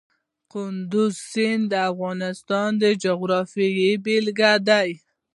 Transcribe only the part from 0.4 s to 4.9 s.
کندز سیند د افغانستان د جغرافیې بېلګه ده.